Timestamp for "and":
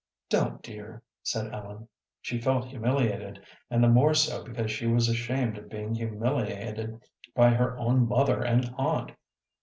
3.69-3.83, 8.43-8.73